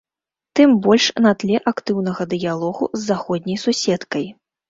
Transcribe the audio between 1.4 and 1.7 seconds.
тле